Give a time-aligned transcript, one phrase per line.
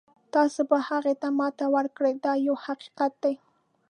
[0.33, 3.35] تاسو به هغه ته ماتې ورکړئ دا یو حقیقت دی.